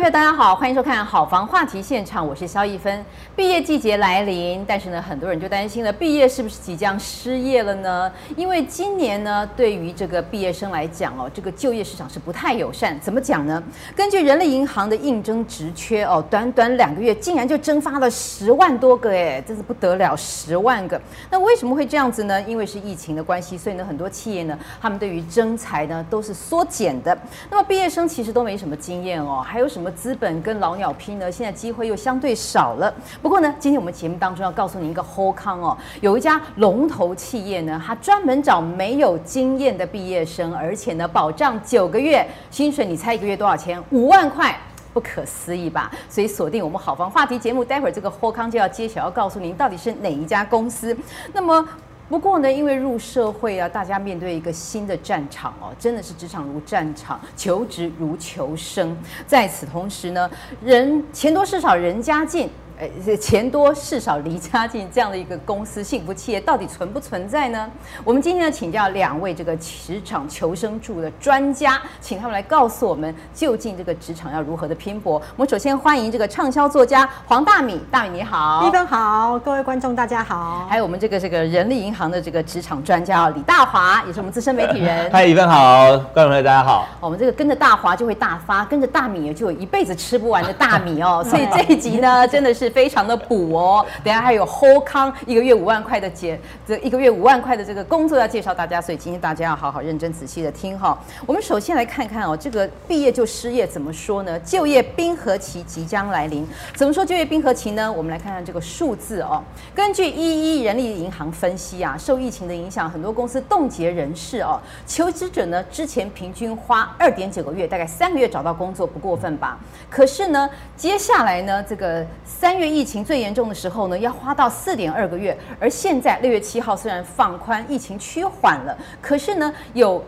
[0.00, 3.04] 朋友大家好，欢迎收看《好房话题现场》，我是萧逸芬。
[3.36, 8.10] 毕业季节来临，但是呢，很多人就担心了，毕业是不是即将失业了呢？
[8.34, 12.98] 因为今年呢，对于这个毕业生来讲哦，这个就业市场是不太友善。
[12.98, 13.62] 怎么讲呢？
[13.94, 20.98] 根据人力银行的应征职缺哦，短短两个月竟然就蒸发了十万多个，哎，真是不得了，十万个。
[21.30, 22.40] 那为什么会这样子呢？
[22.44, 27.14] 因为是疫情的关系，所以呢，很多企业呢，他们对于征才呢都是缩减的。
[27.50, 31.30] 那么毕业生其实都没什么经验哦，还有什么资本跟老鸟拼呢？
[31.30, 32.92] 现在机会又相对少了。
[33.20, 42.86] 不过呢，今天我们节目当中要告诉您一个好康哦，有一家龙头企业呢，它专门找没有经验的毕业生，而且呢，保障九个月薪水。
[42.86, 43.82] 你猜一个月多少钱？
[43.90, 44.58] 五万块，
[44.92, 45.90] 不可思议吧？
[46.08, 50.96] 所以锁定我们好房话题节目，待会儿这个好康就要揭晓，要告诉您到底是哪一家公司。
[51.32, 51.66] 那么。
[52.10, 58.96] 不过呢，因为入社会啊，大家面对一个新的战场哦，真的是职场如战场，求职如求生。
[59.28, 60.28] 在此同时呢，
[60.60, 62.50] 人钱多事少，人家近。
[62.80, 67.70] 呃，钱多事少离家近这样的一个公司，幸福企业到底存不存在呢？
[68.02, 75.20] 我们今天呢，请教两位这个职场求生术的专家，请他们来告诉我们，究竟这个职场要如何的拼搏。
[75.36, 80.66] 我们首先欢迎这个畅销作家黄大米，大米你好，一芬好，各位观众大家好。
[80.66, 85.10] 还有我们这个这个人力银行的这个职场专家李大华，也是我们资深媒体人。
[85.12, 86.88] 嗨，一芬好，观众朋友大家好。
[86.98, 91.22] 我们这个跟着大华就会大发，跟着大米也就有一辈子吃不完的大米哦。
[91.28, 92.69] 所以这一集呢，真的是。
[92.70, 100.96] 非常的补哦，等下还有好康一个月五万块的节，这一个月五万块的这个工作要介绍大家，所以今天大家要好好认真仔细的听哈。
[101.26, 104.38] 我们首先来看看哦，这个毕业就失业怎么说呢？
[104.40, 107.90] 就业冰河期即将来临，怎么说就业冰河期呢？
[107.90, 109.42] 我们来看看这个数字哦。
[109.74, 119.58] 根据一一人力银行分析啊，受疫情的影响，很多公司冻结人事哦，求职者呢之前平均花二点九个月，大概三个月找到工作，不过分吧？
[119.88, 122.59] 可是呢，接下来呢，这个三。
[122.60, 130.04] 因为疫情最严重的时候呢，要花到四点二个月，而现在六月七号虽然放宽，疫情趋缓了，可是呢有。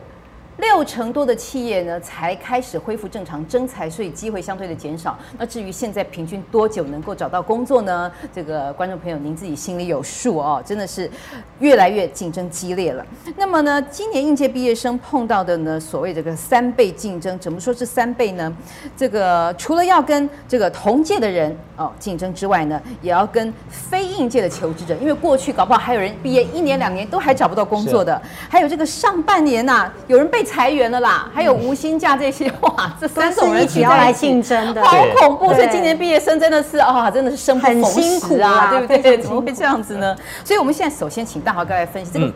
[0.57, 5.17] 六成多的企业呢，才开始恢复正常征才，所以机会相对的减少。
[5.39, 8.11] 那至于现在平均多久能够找到工作呢？
[8.31, 11.09] 这个观众朋友您自己心里有数哦，真的是
[11.57, 13.03] 越来越竞争激烈了。
[13.35, 18.55] 那么呢，今年应届毕业生碰到的呢，所谓这个三倍竞争，怎么说是三倍呢？
[18.95, 30.42] 这个除了要跟这个同届的人哦竞争之外呢，也要跟非应届的求职者，因为过去搞不好还有人毕业一年两年都还找不到工作的，还有这个上半年呐、有人被。
[30.43, 35.53] 裁员了啦，还有无薪假这些，哇，这三种人一起要来竞争的，好恐怖！
[35.53, 39.17] 所以今年毕业生真的是啊，真的是生不逢时啊，对不对？
[39.21, 40.15] 怎么会这样子呢？
[40.43, 42.33] 所以我们现在首先请大华哥来分析这个，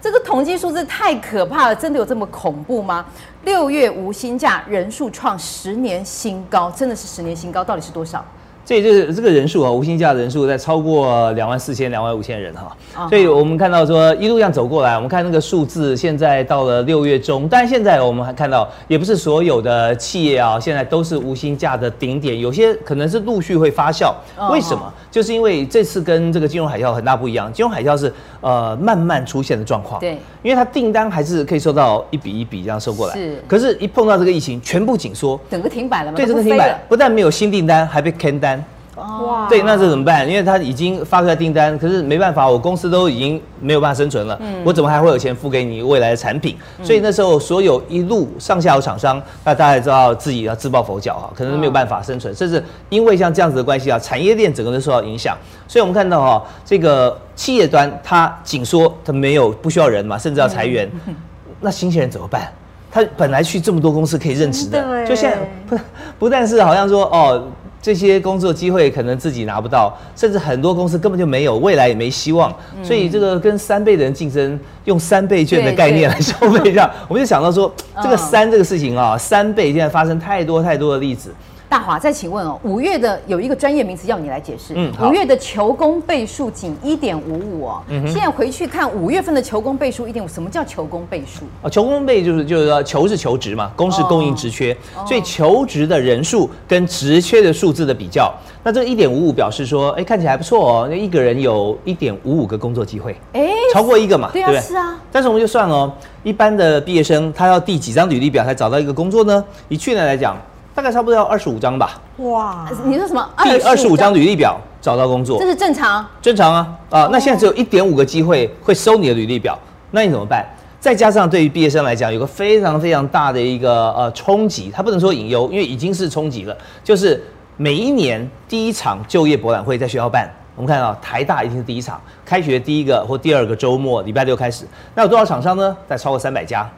[0.00, 3.04] 这个统计数字太可怕了，真的有这么恐怖吗？
[3.44, 8.24] 六月无薪假人数创十年新高，真的是十年新高，到底是多少？
[8.64, 24.14] 这这这个人数啊，无薪假的人数在超过两万四千、两万五千人哈，所以我们看到说一路这样走过来，我们看那个数字，现在到了六月中，但现在我们还看到，也不是所有的企业啊，现在都是无薪假的顶点，有些可能是陆续会发酵。
[24.50, 24.92] 为什么？
[25.10, 36.16] 就是因为这次跟这个金融海啸很大不一样，金融海啸是呃慢慢出现的状况，对，因为它订单还是可以收到一笔一笔这样收过来，是，可是一碰到这个疫情，全部紧缩，整个停摆了吗？
[36.16, 38.53] 对，整个停摆，不但没有新订单，还被 can 单。
[38.96, 40.28] 哇，对，那这怎么办？
[40.28, 46.56] 因为他已经发出来订单，可是没办法，我公司都已经没有办法生存了，嗯，我怎么还会有钱付给你未来的产品？
[46.78, 55.36] 嗯，所以那时候所有一路上下游厂商，那大家也知道自己要自抱佛脚啊，可能没有办法生存，甚至因为像这样子的关系啊，产业链整个都受到影响。
[55.66, 60.88] 所以我们看到哈，这个企业端它紧缩，它没有不需要人嘛，甚至要裁员，
[61.60, 62.48] 那新鲜人怎么办？
[62.92, 65.76] 他本来去这么多公司可以任职的，就现在不
[66.16, 67.42] 不但是好像说哦。
[67.84, 72.50] 这些工作机会可能自己拿不到，甚至很多公司根本就没有，未来也没希望。
[72.82, 77.70] 所以这个跟三倍的人竞争，用三倍券的概念来消费一下，我们就想到说，
[78.02, 81.30] 这个三这个事情啊，三倍现在发生太多太多的例子。
[81.74, 84.74] 大华，再请问哦，五月的有一个专业名词要你来解释。
[84.76, 87.82] 嗯，五月的求工倍数仅一点五五哦。
[87.88, 91.42] 嗯，现在回去看五月份的求工倍数一点五，什么叫求工倍数？
[91.64, 98.32] 啊，求工倍就是就是说求是求职嘛，工是供应职缺，哦，所以求职的人数跟职缺的数字的比较，
[98.62, 104.60] 那这个一点五五表示说，哎，看起来还不错哦，那一个人有一点五五个工作机会，哎，超过一个嘛，对啊？
[104.60, 104.96] 是啊。
[105.10, 105.92] 但是我们就算哦，
[106.22, 109.44] 一般的毕业生他要第几张履历表才找到一个工作呢？
[109.68, 110.36] 以去年来讲。
[110.74, 112.00] 大概差不多要二十五张吧。
[112.18, 113.28] 哇，你说什么？
[113.42, 116.04] 第二十五张履历表找到工作，这是正常？
[116.20, 117.08] 正常啊啊！
[117.12, 119.58] 那现在只有一点五个机会会收你的履历表，
[119.92, 120.44] 那你怎么办？
[120.80, 127.22] 再加上对于毕业生来讲，有个非常非常大的一个呃冲击，它不能说隐忧，因为已经是冲击了，就是
[127.56, 130.30] 每一年第一场就业博览会在学校办。
[130.56, 134.64] 我们看到台大一定是第一场，开学第一个或第二个周末，礼拜六开始。
[134.94, 135.76] 那有多少厂商呢？
[135.88, 136.68] 在超过三百家，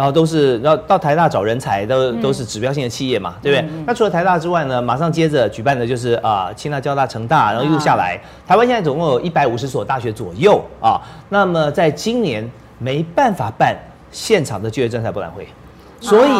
[0.00, 3.68] 然后都是然后到台大找人才，都都是指标性的企业嘛，对不对？
[3.84, 10.98] 那除了台大之外呢，马上接着举办的就是啊，清大、交大、成大，然后一路下来，台湾现在总共有一百五十所大学左右啊。
[11.28, 13.76] 那么在今年没办法办
[14.10, 15.46] 现场的就业政策博览会。
[16.00, 16.30] 所以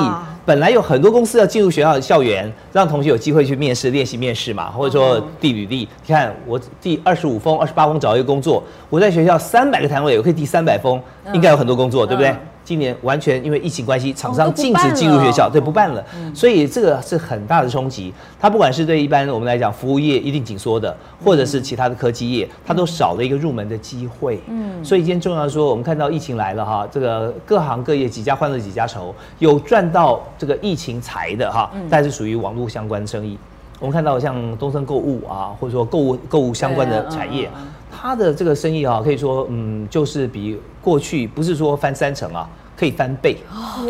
[0.44, 5.88] 本来有很多公司要进入学校的校园，让同学有机会去面试、练习面试嘛，或者说递履历。
[6.06, 11.00] 你看我第二十五封、二十八封找一个工作，我在学校三百个摊位，我可以递三百封，
[11.32, 12.34] 应该有很多工作，对不对？
[12.62, 16.04] 今年完全因为疫情关系，厂商禁止进入学校，对，不办了。
[16.32, 18.12] 所以这个是很大的冲击。
[18.38, 20.94] 它不管是对一般我们来讲，服务业一定紧缩的，
[21.25, 24.40] 或者是其他的科技业，它都少了一个入门的机会。
[24.46, 33.38] 嗯，所以今天重要说，我们看到疫情来了哈，这个各行各业几家欢乐几家愁，有赚到这个疫情财的哈，但是属于网络相关生意。
[33.78, 37.50] 我们看到像东森购物啊，或者说购物购物相关的产业，
[37.92, 42.48] 它的这个生意啊，可以说嗯，就是比过去不是说翻三成啊。
[42.78, 43.37] 可以翻倍，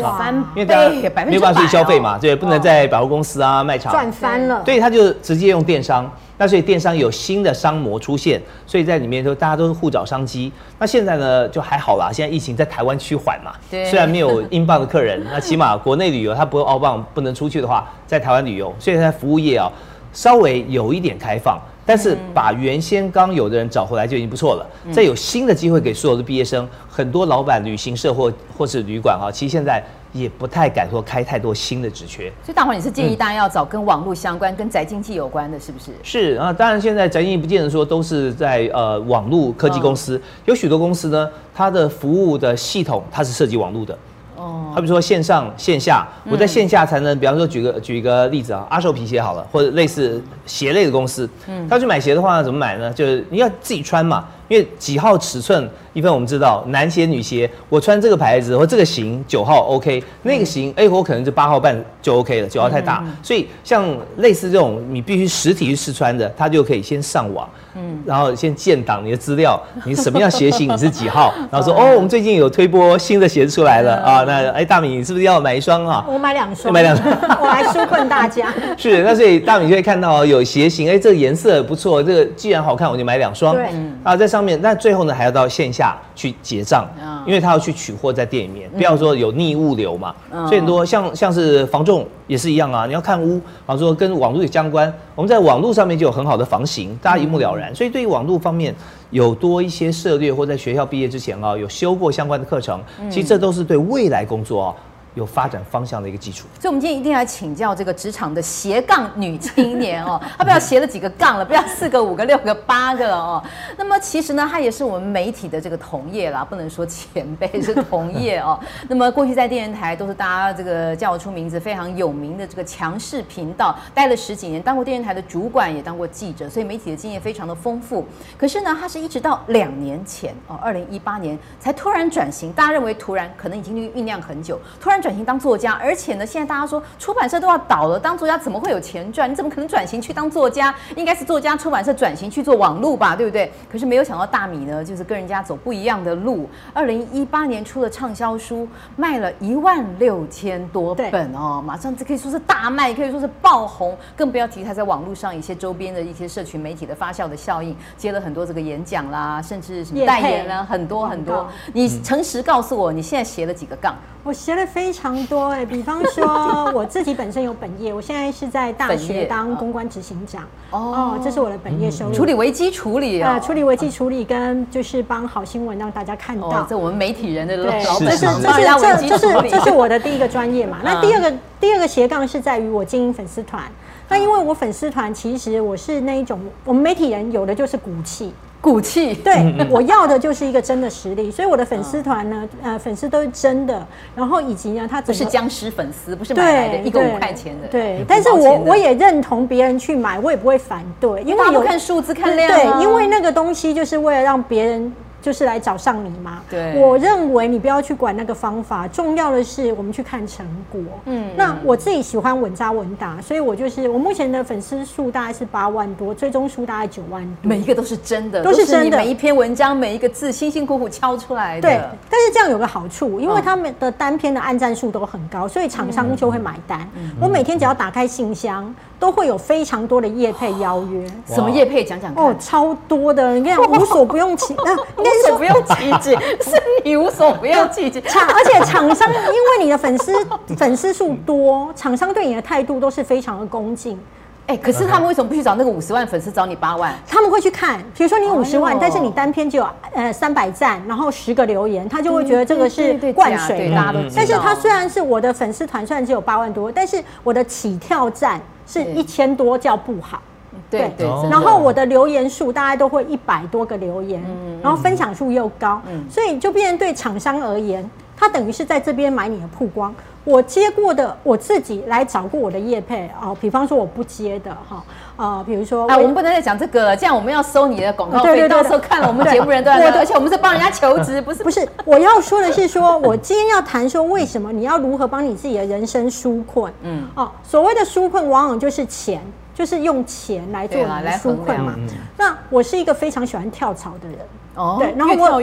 [0.01, 0.89] 哇，翻倍，因为大家
[1.23, 3.89] 没有办法去消费嘛，对，不能在百货公司啊卖场。
[3.89, 6.11] 赚翻了，对，他就直接用电商，
[6.41, 10.51] 那所以电商有新的商模出现，所以在里面就大家都是互找商机。
[10.79, 19.71] 那现在呢就还好啦，现在疫情在台湾趋缓嘛，对，虽然没有英镑的客人， 那起码国内旅游他不用澳镑不能出去的话，在台湾旅游，所以在服务业啊
[20.11, 21.61] 稍微有一点开放。
[21.85, 24.65] 但是把原先刚有的人找回来就已经不错了。
[24.91, 32.31] 再有新的机会给所有的毕业生，很多老板、旅行社或或是旅馆啊，其实现在也不太敢说开太多新的职缺。
[32.43, 35.91] 所以大华，你是建议大家要找跟网络相关、跟宅经济有关的，是不是？
[36.03, 43.97] 是啊，当然现在宅经济不见得说都是在呃网络科技公司，有许多公司呢，它的服务的系统它是涉及网络的。
[44.37, 52.91] 哦好比说线上线下，我在线下才能，比方说举个举一个例子啊，阿寿皮鞋好了，或者类似鞋类的公司，嗯，他去买鞋的话怎么买呢？
[52.93, 63.85] 就是你要自己穿嘛，因为几号尺寸，一般我们知道男鞋女鞋，我穿这个牌子或这个型九号 OK，那个型哎我可能就八号半就 OK 了，九号太大，所以像
[64.17, 67.47] 类似这种你必须实体去试穿的，他就可以先上网。
[67.73, 71.33] 嗯，然后先建档你的资料， 你什么样鞋型，你是几号？
[71.49, 76.03] 然后说哦，我们最近有推播新的鞋子出来了啊，那哎大米你是不是要买一双啊？
[76.05, 77.07] 我买两双，买两双，
[77.39, 78.53] 我来纾困大家。
[78.77, 83.55] 是，那所以大米就会看到有鞋型，哎，这个颜色不错，这个既然好看，我就买两双。
[83.55, 83.69] 对，
[84.03, 85.80] 啊，在上面，那最后呢还要到线下
[86.15, 86.85] 去结账，
[87.25, 90.13] 因为他要去取货在店里面，不要说有逆物流嘛。
[90.47, 97.73] 所以很多像像是房仲也是一样啊，你要看屋，好说跟网络有相关，我们在网络上面就有很好的房型，大家一目了然。
[97.73, 98.75] 所以，对于网络方面
[99.11, 104.75] 有多一些涉猎，或在学校毕业之前啊，有修过相关的课程，其实这都是对未来工作啊。
[105.13, 113.43] 有发展方向的一个基础，所以我们今天一定要请教这个职场的斜杠女青年哦， 她不要斜了几个杠了，不要四个、五个、六个、八个了哦。
[113.75, 118.57] 那么其实呢，她也是我们媒体的这个同业啦，不能说前辈是同业哦。
[118.87, 128.07] 那么过去在电视台都是大家这个叫出名字非常有名的这个强势频道，待了十几年，当过电视台的主管，也当过记者，所以媒体的经验非常的丰富。
[128.37, 135.00] 可是呢，她是一直到两年前哦，二零一八年才突然转型，大家认为突然，可能已经酝酿很久，突然。
[135.01, 139.29] 转型当作家，而且呢，现在大家说出版社都要倒了，当作家怎么会有钱赚？
[139.29, 140.73] 你怎么可能转型去当作家？
[140.95, 143.51] 应该是作家出版社转型去做网路吧，对不对？
[143.71, 146.49] 可是没有想到大米呢，就是跟人家走不一样的路。
[146.73, 161.47] 二零一八年出了畅销书，卖了一万六千多本哦，马上这可以说是大卖，可以说是爆红，更不要提他在网络上一些周边的一些社群媒体的发酵的效应，接了很多这个演讲啦，甚至什么代言啦，很多很多。
[161.73, 163.95] 你诚实告诉我，你现在斜了几个杠？
[164.23, 172.13] 我斜了非常多哎，比方说我自己本身有本业，我现在是在大学当公关执行长哦，这是我的本业收入。
[172.13, 176.65] 处理危机处理啊，处理危机处理跟就是帮好新闻让大家看到。
[176.69, 180.77] 这我们媒体人的老本，这是这是这这是这是我的第一个专业嘛。
[180.83, 183.63] 那第二个第二个斜杠是在于我经营粉丝团。
[184.11, 188.33] 那因为我粉丝团其实我是那一种，我们媒体人有的就是骨气。
[188.61, 193.83] 骨气，对，我要的就是一个真的实力，所以我的粉丝团呢，呃，粉丝都是真的，
[194.15, 206.41] 然后以及呢，他不是僵尸粉丝，不是买来的一个五块钱的，对，但是我我也认同别人去买，我也不会反对，因为有看数字看量，对，因为那个东西就是为了让别人就是来找上你嘛。
[206.49, 210.81] 对，我认为你不要去管那个方法，重要的是我们去看成果。
[211.05, 221.61] 嗯，那我自己喜欢稳扎稳打，所以我就是我目前的粉丝数大概是八万多，追踪数大概九万多，每一个都是真的，都是真的，每一篇文章每一个字辛辛苦苦敲出来的。
[221.61, 226.79] 对，但是这样有个好处，因为他们的单篇的按赞数都很高，所以厂商就会买单。
[226.95, 231.05] 嗯、我每天只要打开信箱，都会有非常多的业配邀约。
[231.27, 231.83] 什么业配？
[231.83, 232.23] 讲讲看。
[232.23, 234.55] 哦，超多的，你看无所不用其，
[234.97, 236.11] 那无所不用其极，
[236.43, 238.01] 是你无所不用其极。
[238.01, 240.13] 厂而且厂商因为你的粉丝
[240.57, 243.99] 粉丝数多，厂商对你的态度都是非常的恭敬。
[244.47, 246.93] 哎，可是他们为什么不去找那个五十万粉丝，找你八万？
[247.07, 254.09] 他们会去看，比如说你五十万，但是你单篇就有呃三百赞，然后十个留言，他就会觉得这个是灌水的。
[254.15, 260.21] 但是他虽然是我的粉丝团，虽然只有八万多，但是我的起跳站是一千多，叫不好。
[260.69, 261.07] 对对。
[261.29, 264.23] 然后我的留言数大概都会一百多个留言，
[264.61, 269.93] 然后分享数又高，所以就变成对厂商而言，他等于是在这边买你的曝光。
[270.23, 274.83] 我接过的，我自己来找过我的业配哦，比方说我不接的哈，
[275.17, 281.43] 呃，比如说，哎，我们不能再讲这个了，这样我们要收你的广告费，对对对，到时候看了我们节目人都要，而且我们是帮人家求职，不是？
[281.43, 289.19] 不是，我要说的是说，我今天要谈说为什么你要如何帮你自己的人生纾困，嗯，哦，所谓的纾困往往就是钱，
[289.53, 291.75] 就是用钱来做你的纾困嘛。
[292.17, 294.17] 那我是一个非常喜欢跳槽的人，
[294.55, 295.41] 哦，对，然后我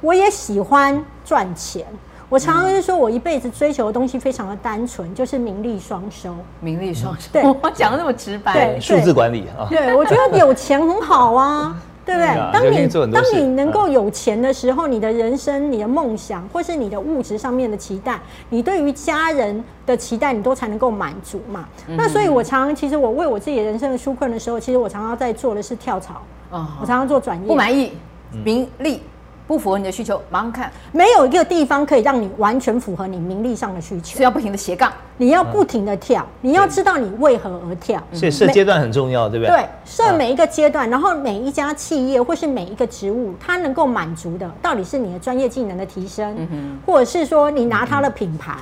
[0.00, 1.84] 我也喜欢赚钱。
[2.30, 6.34] 我常常是说，我一辈子追求的东西非常的单纯，就是名利双收。
[6.60, 8.52] 名利双收，对，我 讲的那么直白。
[8.52, 9.64] 对，数字管理啊。
[9.70, 11.74] 对，我觉得有钱很好啊，
[12.08, 12.26] 对不对？
[12.50, 21.68] 当你当你能够有钱的时候，你的人生、你的梦想，或是你的物质上面的期待，你对于家人的期待，你都才能够满足嘛。
[21.86, 26.22] 那所以，我常常其实我为我自己人生的纾困的时候，其实我常常在做的是跳槽。
[26.50, 27.46] 我常常做转业。
[27.46, 27.92] 不满意，
[28.42, 29.02] 名利。
[29.48, 39.56] 不符合你的需求，马上看，没有一个地方可以让你完全符合你名利上的需求，是要不停的斜杠，你要不停的跳，你要知道你为何而跳，所以设阶段很重要，对不对？
[39.56, 46.46] 对，设每一个阶段，然后每一家企业或是每一个职务，它能够满足的，到底是你的专业技能的提升，
[46.84, 48.52] 或者是说你拿它的品牌。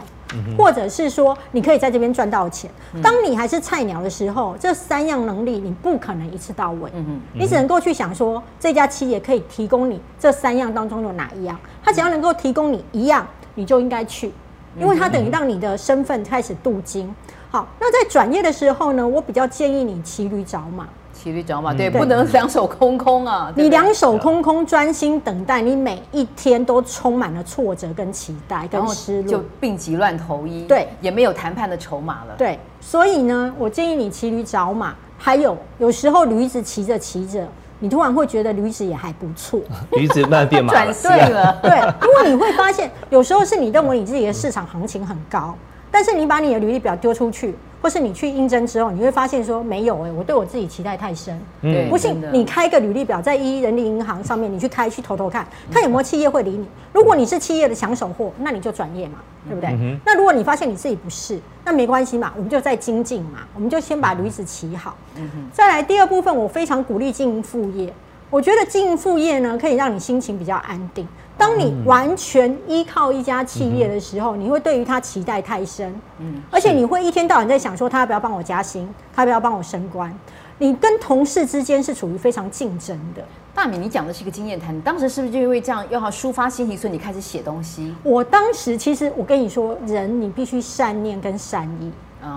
[0.56, 2.70] 或者是说，你可以在这边赚到钱。
[3.02, 6.90] 当你还是菜鸟的时候，这三样能力你不可能一次到位。
[7.32, 11.58] 你只能够去想说，这家企业可以提供你这三样当中有哪一样？
[11.82, 14.32] 它只要能够提供你一样，你就应该去，
[14.78, 17.14] 因为它等于让你的身份开始镀金。
[17.50, 20.88] 好，那在转业的时候呢，我比较建议你骑驴找马。
[21.26, 23.52] 骑驴找马，对，不能两手空空啊！
[23.56, 30.62] 你两手空空，专心等待，你每一天都充满了挫折、跟期待、跟失落，就病急乱投医。
[30.68, 32.34] 对，也没有谈判的筹码了。
[32.38, 34.94] 对，所以呢，我建议你骑驴找马。
[35.18, 37.44] 还有，有时候驴子骑着骑着，
[37.80, 39.58] 你突然会觉得驴子也还不错，
[39.98, 40.94] 驴子慢慢变马了。
[40.94, 41.70] 转对了， 对，
[42.08, 45.56] 因为你会发现，有时候是你认为你自己的市场行情很高，
[45.90, 47.56] 但是你把你的履历表丢出去。
[47.86, 51.40] 或是你去应征之后，你会发现说没有哎、欸，我对我自己期待太深。
[51.62, 56.66] 嗯，不信你开个履历表，在一人力银行上面，你去开去投投看，看有没有企业会理你。
[56.92, 59.70] 如果你是企业的抢手货，那你就转业嘛，对不对？
[59.70, 64.96] 嗯、那如果你发现你自己不是，那没关系嘛，我们就再精进嘛，我们就先把驴子骑好。
[65.14, 65.30] 嗯。
[65.52, 67.94] 再来第二部分，我非常鼓励经营副业。
[68.28, 71.06] 我觉得经营副业呢，可以让你心情比较安定。
[71.38, 80.12] 当你完全依靠一家企业的时候，你会对于他期待太深，嗯，而且你会一天到晚在想说他要不要帮我加薪，他要不要帮我升官，
[80.58, 83.22] 你跟同事之间是处于非常竞争的。
[83.54, 87.94] 大米，你讲的是一个经验谈，你当时是不是就因为这样要抒发心情，所以你开始写东西？
[88.02, 91.90] 我当时其实我跟你说，人你必须善念跟善意。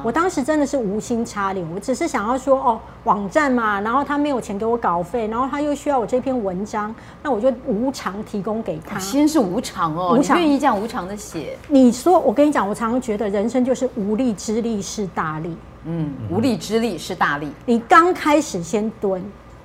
[0.03, 8.97] 我当时真的是无心插柳，我只是想要说哦，网站嘛，然后他没有钱给我稿费，然后他又需要我这篇文章，那我就无偿提供给他。
[8.99, 11.57] 先是无偿哦，无偿愿意这样无偿的写。
[11.67, 15.55] 你说，我跟你讲，我常常觉得人生就是无力之力是大力。
[15.85, 17.49] 嗯，无力之力是大力。
[17.65, 19.23] 你刚开始先蹲，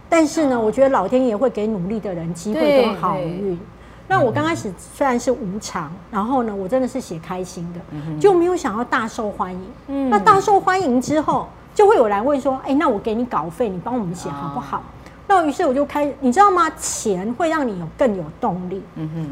[0.08, 3.58] 但是呢，我觉得老天爷会给努力的人机会跟好运。
[4.06, 7.80] 那我刚开始虽然是无偿，然后呢，我真的是写开心的，
[8.20, 10.10] 就没有想要大受欢迎。
[10.10, 14.82] 那大受欢迎之后，就会有人问说：“哎，那我给你稿费，你帮我们写好不好？”
[15.26, 16.70] 那于是我就开，你知道吗？
[16.78, 18.82] 钱会让你有更有动力。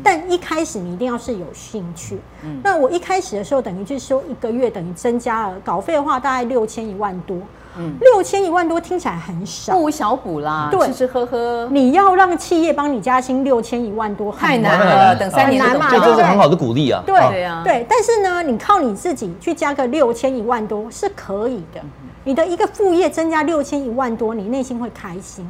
[0.03, 2.19] 但一开始你一定要是有兴趣。
[2.63, 7.37] 那我一开始的时候，等于就是说一个月等于增加了稿费的话，大概六千一万多。
[7.79, 10.69] 嗯，六千一万多听起来很少，不无小补啦。
[10.71, 15.89] 对，吃吃喝喝，你要让企业帮你加薪六千一万多，太难了，等三年嘛。
[15.91, 17.03] 这这是很好的鼓励啊。
[17.07, 17.87] 对呀，对。
[17.89, 21.81] 但是呢，你靠你自己去加个六千一万多是可以的。
[22.25, 25.49] 你的一个副业增加六千一万多，你内心会开心。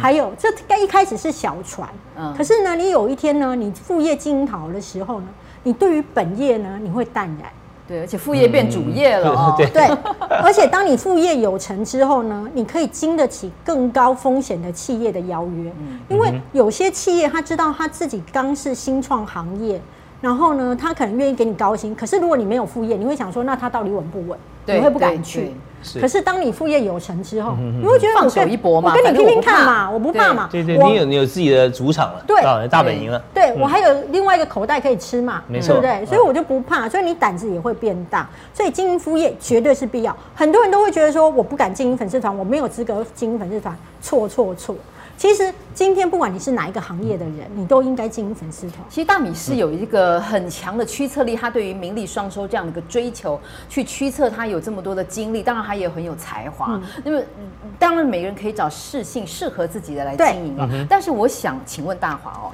[0.00, 5.26] 还有这该一开始是小船，嗯，可是呢，你有一天呢，你副业经营好的时候呢，
[5.62, 7.48] 你对于本业呢，你会淡然。
[7.88, 9.54] 对，而且副业变主业了哦。
[9.56, 9.88] 对，
[10.28, 15.72] 而且当你副业有成之后呢，你可以经得起更高风险的企业的邀约，
[16.08, 19.80] 因为有些企业他知道他自己刚是新创行业。
[20.20, 24.38] 然后呢，他可能愿意给你高薪，可是如果你没有副业，你会想说，那他到底稳不稳？
[24.66, 25.52] 你会不敢去。
[26.00, 30.48] 可是当你副业有成之后，你会觉得放手一搏嘛，我跟你拼拼看嘛，我不怕嘛。
[30.50, 33.22] 对对，你有你有自己的主场了，对，大本营了。
[33.32, 36.04] 对，我还有另外一个口袋可以吃嘛，没错，对不对？
[36.04, 38.28] 所以我就不怕，所以你胆子也会变大。
[38.52, 40.14] 所以经营副业绝对是必要。
[40.34, 43.74] 很多人都会觉得说，我不敢经营粉丝团，我没有资格经营粉丝团。
[44.02, 44.74] 错错错。
[45.18, 48.78] 其实今天不管你是哪一个行业的人，你都应该进入粉丝团。
[48.88, 55.42] 其实大米是有一个很强的驱策力，他对于名利双收这样的一个追求，去驱策他有这么多的精力。
[55.42, 56.80] 当然他也很有才华。
[57.02, 57.20] 那么
[57.80, 60.70] 当然每个人可以找适性适合自己的来经营啊。
[60.88, 62.52] 但是我想请问大华哦。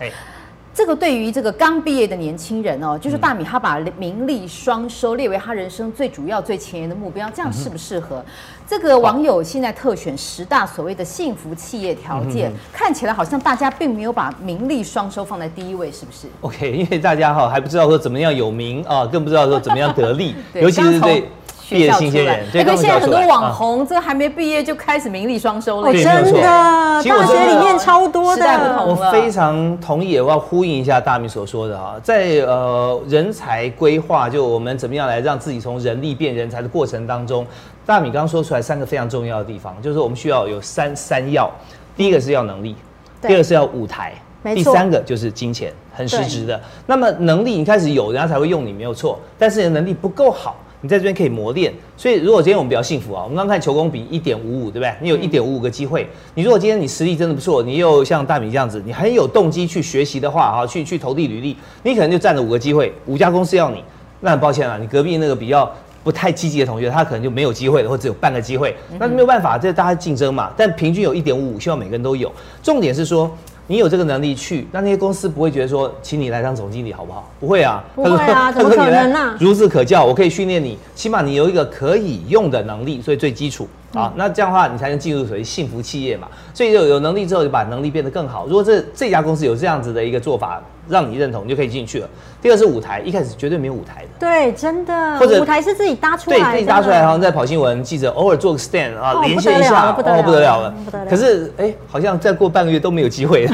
[0.75, 8.17] 这个对于这个刚毕业的年轻人哦，就是大米他把名利双收列为他人生最主要、最前沿的目标，这样适不适合？
[8.17, 8.25] 嗯、
[8.67, 21.31] 这个网友现在特选十大所谓的幸福企业条件，嗯、看起来好像大家并没有把名利双收放在第一位，是不是？OK，因为大家哈还不知道说怎么样有名啊，更不知道说怎么样得利， 尤其是对。
[21.69, 28.45] 毕业新鲜人，对，跟现在很多网红，这个还没毕业就开始名利双收了，真的，大学里面超多的。
[28.87, 37.47] 我非常同意，也要呼应一下大米所说的啊，在呃人才规划，就我们怎么样来让自己从人力变人才的过程当中，
[37.87, 41.51] 大米刚刚说出来三个非常重要的地方，就是我们需要有三三要，
[41.97, 42.77] 第一个是要能力，
[43.23, 44.13] 第二个是要舞台，
[44.55, 46.61] 第三个就是金钱，很实质的。
[46.87, 50.57] 那么能力你开始有，人家才会用你，没有错，但是你的能力不够好。
[50.85, 54.93] 你在这边可以磨练，所以如果今天我们比较幸福啊，我们刚看球工比一点五五，对不对？
[55.01, 56.07] 你有一点五五个机会。
[56.35, 63.83] 你如果今天你实力真的不错，你又像大米这样子，你很有动机去学习的话啊，去去投递履历，你可能就占了五个机会，五家公司要你。
[64.21, 65.73] 那很抱歉啊，你隔壁那个比较
[66.03, 68.77] 不太积极的同学，他可能就没有机会了，或者只有半个机会。
[68.99, 70.53] 那没有办法，这大家竞争嘛。
[70.55, 72.31] 但平均有一点五五，希望每个人都有。
[72.63, 73.35] 重点是说。
[73.67, 77.31] 你有这个能力去，那那些公司不会觉得说，请你来当总经理好不好？
[77.41, 79.37] 不会啊，不会啊，怎么可能呢？
[79.41, 83.67] 孺子可教，我可以训练你，起码你有一个可以用的能力，所以最基础。
[83.95, 86.27] 啊，那这样的话，你才能进入所谓幸福企业嘛。
[86.53, 88.45] 所以有有能力之后，就把能力变得更好。
[88.47, 92.09] 如果这这家公司有这样子的一个做法，让你认同，你就可以进去了。
[92.43, 94.09] 第二是舞台，一开始绝对没有舞台的。
[94.19, 95.19] 对，真的。
[95.19, 96.45] 或者舞台是自己搭出来的。
[96.45, 100.75] 对，自己搭出来，好像在跑新闻，记者偶尔做个 stand 啊，连线一下，哦，不得了了。
[101.09, 103.47] 可是，哎，好像再过半个月都没有机会。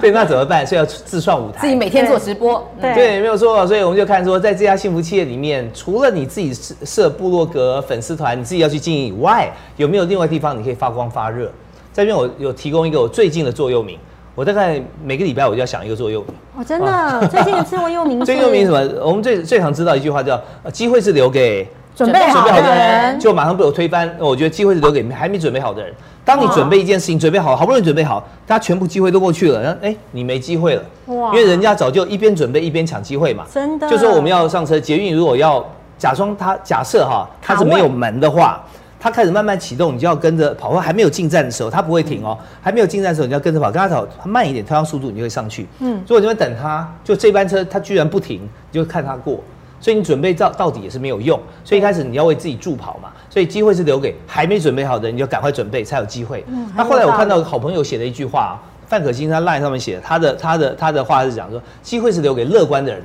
[0.00, 0.66] 对，那怎么办？
[0.66, 1.60] 所以要自创舞台。
[1.60, 2.66] 自己每天做直播。
[2.80, 3.66] 对，对，没有错。
[3.66, 11.46] 所以我们就看说，在这家幸福企业里面，除了你自己设设部落格、粉丝团，你自己要去经营以外，有没有另外地方你可以发光发热？
[11.92, 13.98] 在这边我有提供一个我最近的座右铭，
[14.38, 16.32] 我大概每个礼拜我就要想一个座右铭。
[16.56, 18.24] 哦，真的，最近的座右铭。
[18.24, 19.04] 座右铭什么？
[19.04, 20.40] 我们最最常知道一句话叫
[20.72, 24.08] “机会是留给准备好的人”，就马上被我推翻。
[24.20, 25.92] 我觉得机会是留给还没准备好的人。
[26.24, 30.82] 当你准备一件事情，准备好，好不容易准备好，大家全部机会都过去了，然后哎，你没机会了。
[31.06, 31.32] 哇！
[31.32, 33.44] 因为人家早就一边准备一边抢机会嘛。
[33.52, 33.90] 真的。
[33.90, 38.64] 就说我们要上车，捷运如果要假装它，假设哈，它是没有门的话。
[39.00, 40.70] 他开始慢慢启动，你就要跟着跑。
[40.70, 42.36] 或还没有进站的时候，他不会停哦。
[42.60, 45.66] 还没有进站的时候，你要跟着跑，跟他跑，他慢一点，推上速度，你就会上去。
[45.80, 49.38] 嗯，所以你就会等他，就这班车他居然不停，你就看他过。
[49.80, 51.38] 所以你准备到到底也是没有用。
[51.64, 53.10] 所以一开始你要为自己助跑嘛。
[53.30, 56.44] 所以机会是留给还没准备好的人，你就赶快准备才有机会。
[56.48, 63.00] 嗯，那后来我看到好朋友写的一句话，范可欣他 line 上面写的，他的他的他的话是讲说，机会是留给乐观的人。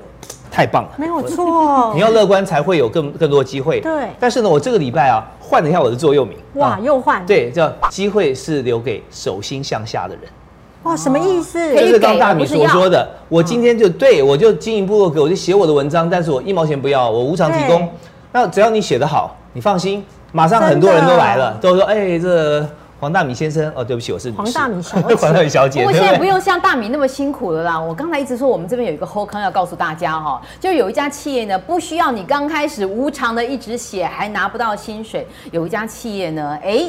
[0.53, 1.91] 太棒了，没有错。
[1.97, 3.81] 你要乐观才会有更更多机会。
[3.81, 4.07] 对。
[4.19, 6.37] 但是呢，我这个礼拜啊，换了一下我的座右铭。
[6.53, 7.25] 哇，又换。
[7.25, 10.25] 对，叫机会是留给手心向下的人。
[10.83, 11.73] 哇，什么意思？
[11.75, 17.89] 就是刚大米所说的，我今天就对我就经营部落格，我就写我的文章，但是我一毛钱不要，我无偿提供。
[18.31, 22.63] 那只要你写得好，你放心，马上很多人都来了，都说哎这。
[23.03, 25.13] 黄大米先生，哦，对不起，我是黄大米小姐。
[25.19, 27.77] 黄大米小姐，不过现在不用像大米那么辛苦了啦。
[27.77, 35.27] 我刚才一直说，我们这边有一个后坑要告诉大家哈，就有一家企业呢，不需要你刚开始无偿的一直写，还拿不到薪水。
[35.51, 36.85] 有一家企业呢，哎，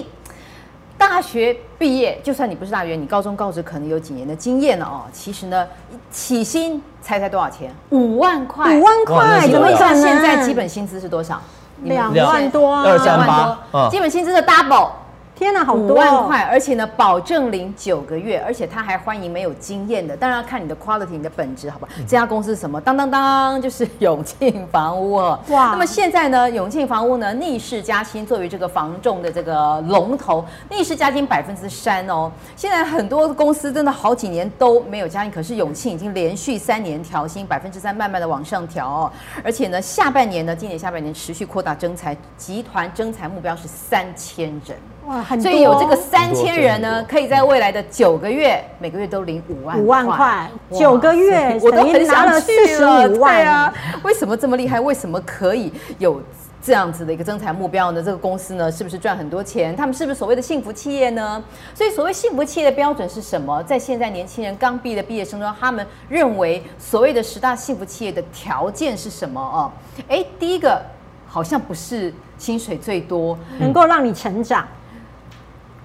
[0.97, 5.03] 大学毕业，就算你不是大学，你高中高职可能有几年的经验了哦。
[5.13, 5.67] 其实呢，
[6.13, 7.75] 起薪猜猜多少钱？
[7.91, 8.79] 五万块。
[8.79, 10.01] 五万块，怎么算？
[10.01, 11.43] 现在基本薪资是多少？
[11.83, 13.89] 两万多，二三八。
[13.91, 14.91] 基本薪资的 double。
[15.37, 21.93] 天哪，好多五万块，而且呢，保证领九个月，而且他还欢迎没有经验的，当然要看你的 quality，你的本质，好不好？
[21.99, 22.81] 这家公司是什么？
[22.81, 25.39] 当当当，就是 永庆房屋哦。
[25.49, 32.31] 哇，那么现在呢，永庆房屋呢逆势加薪，作为这个房仲的这个龙头，逆势加薪百分之三哦。
[32.55, 39.13] 现在很多公司真的好几年都没有加薪，可是永庆已经连续三年调薪百分之三，慢慢的往上调哦。
[39.43, 44.79] 而且呢，下半年呢，今年下半年持续扩大征才，集团征才目标是三千人。
[45.07, 53.09] 哇，很多，所以有这个三千人呢，可以在未来的九个月，每个月都领五万五万块，九个月 我都很想去了。
[53.09, 54.81] 对啊，为什么这么厉害？
[54.81, 56.23] 为什么可以有
[56.63, 58.03] 这样子的一个增财目标呢？
[58.03, 59.77] 这个公司呢，是不是赚很多钱？
[59.77, 61.43] 他们是不是所谓的幸福企业呢？
[61.75, 63.63] 所以所谓幸福企业的标准是什么？
[63.65, 69.39] 在现在年轻人刚毕业的毕业生中，他们认为所谓的十大幸福企业的条件是什么？
[69.39, 69.71] 哦，
[70.09, 70.81] 哎，第一个
[71.27, 74.67] 好像不是薪水最多，能够让你成长。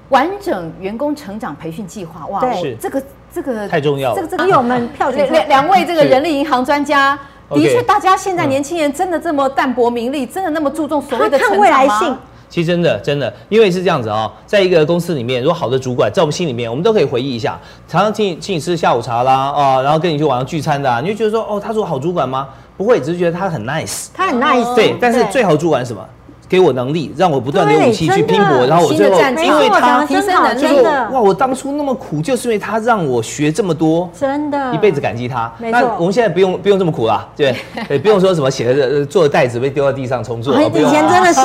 [0.09, 3.01] 完整员工成长培训计划，哇，是这个
[3.33, 4.15] 这个太重要了。
[4.15, 7.17] 这个这个有我们 票两两两位这个人力银行专家，
[7.49, 12.19] 的确，大家现在年轻人真的这么淡泊名利，真的那么注重所谓的成长吗？
[12.49, 22.49] 其实真的真的，因为是这样子啊、哦，在一个公司里面，如果好的主管在我们心里面，我们都可以回忆一下，常常请你请你吃下午茶啦，哦，然后跟你去晚上聚餐的、啊，你就觉得说，哦，他是我好主管吗？
[22.75, 24.95] 不会，只是觉得他很 nice，他很 nice，对。
[24.99, 26.03] 但是最好主管是什么？
[26.49, 30.83] 给我能力，让我不断的有武器去拼搏，然后我最后因为他提升能力，
[31.13, 35.51] 哇，我当初那么苦，就是因为他让我学这么多，真的，一辈子感激他。
[35.59, 37.55] 那我们现在不用不用这么苦了，对，
[37.87, 41.41] 也，不用说什么写的做的袋子被丢到地上重做，以前真的是，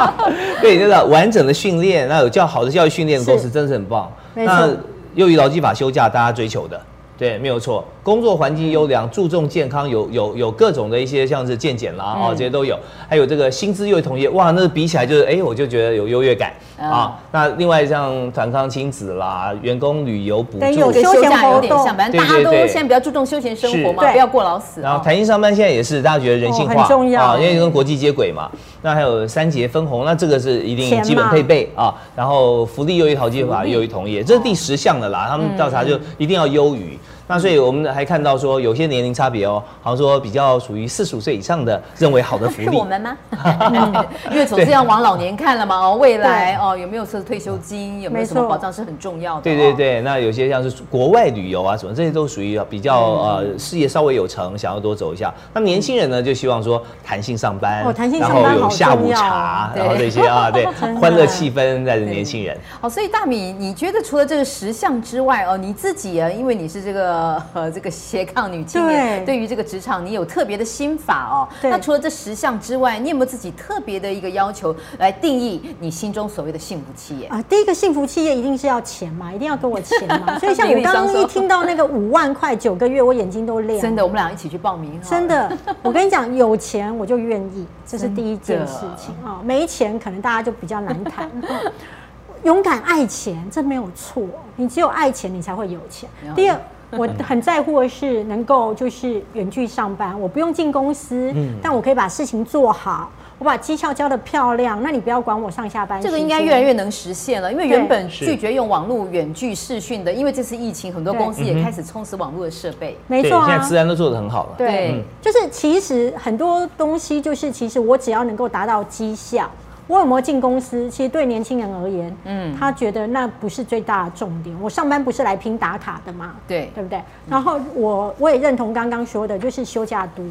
[0.62, 4.10] 对，那个完整的训练，那有较好的教育训练的公司，真的是很棒。
[4.32, 4.68] 那
[5.14, 6.80] 由于劳基法休假，大家追求的。
[7.18, 7.84] 对，没有错。
[8.08, 12.74] 工作环境优良，注重健康，有有有各种的一些像是健检啦，哦，这些都有。
[13.06, 17.18] 还有这个薪资又同业，哇，那比起来就是，哎，我就觉得有优越感啊。
[17.30, 24.80] 那另外像团康亲子啦，员工旅游补助，有休闲有点像，反正大家都现在比较注重休闲生活嘛，不要过劳死。
[24.80, 26.84] 然后弹性上班现在也是大家觉得人性化
[27.20, 28.50] 啊，因为跟国际接轨嘛。
[28.80, 31.94] 那还有三节分红，那这个是一定基本配备啊。
[32.16, 35.26] 然后福利优于淘金法，优于同业，这是第十项的啦。
[35.28, 36.98] 他们调查就一定要优于。
[37.28, 42.68] 那所以我们还看到说有些年龄差别哦，好像说比较属于四十五岁以上的认为好的福利。
[42.68, 43.16] 是我们吗？
[44.32, 49.42] 因为总是要往老年看了嘛哦，未来哦有没有设退休金，有没有什么保障是很重要的。
[49.42, 55.30] 对对对，那有些像是国外旅游啊什么，这些都属于比较呃事业稍微有成，想要多走一下。
[55.52, 60.64] 那年轻人呢就希望说弹性上班，哦，弹性上班然后有下午茶，然后这些啊 对，
[60.96, 62.56] 欢乐气氛在的年轻人。
[62.80, 67.17] 好，所以大米，你觉得除了这个十项之外哦，你自己啊，因为你是这个。
[67.52, 71.48] 呃，这个斜杠女青年，对于这个职场，你有特别的心法哦。
[71.62, 77.42] 那除了这十项之外，你有没有自己特别的一个要求来定义你心中所谓的幸福企业啊？
[77.48, 80.38] 第一个幸福企业一定是要钱嘛，一定要给我钱嘛。
[80.40, 83.80] 所以像我刚刚一听到那个五万块九个月，我眼睛都亮。
[83.80, 85.00] 真的，我们俩一起去报名。
[85.02, 85.50] 真的，
[85.82, 89.40] 我跟你讲，有钱我就愿意，这是第一件事情啊。
[89.42, 91.30] 没钱可能大家就比较难谈。
[92.44, 94.22] 勇敢爱钱，这没有错。
[94.54, 96.08] 你只有爱钱，你才会有钱。
[96.36, 96.60] 第二。
[96.90, 104.82] 我很在乎的是能够就是远距上班，我不用进公司，嗯，但我可以把事情做好，我把绩效交的漂亮。
[104.82, 106.00] 那你不要管我上下班。
[106.00, 112.96] 这个应该越来越能实现了，因为原本拒绝用网络远距视讯的，因为这次疫情，很多公司也开始充实网络的设备。
[113.06, 114.54] 没错，现在自然都做得很好了。
[114.56, 119.50] 对，就是其实很多东西就是其实我只要能够达到绩效。
[119.88, 120.88] 我有没有进公司？
[120.88, 124.54] 其实对年轻人而言，嗯，他觉得那不是最大的重点。
[124.62, 126.34] 我上班不是来拼打卡的嘛？
[126.46, 127.02] 对，对不对？
[127.28, 130.22] 然后我我也认同刚刚说的，就是休假多，